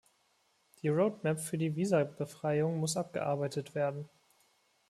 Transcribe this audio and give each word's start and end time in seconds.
Die 0.81 0.87
road 0.89 1.23
map 1.23 1.39
für 1.39 1.59
die 1.59 1.75
Visabefreiung 1.75 2.79
muss 2.79 2.97
abgearbeitet 2.97 3.75
werden. 3.75 4.09